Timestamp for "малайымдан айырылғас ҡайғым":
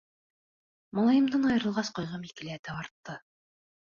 0.99-2.25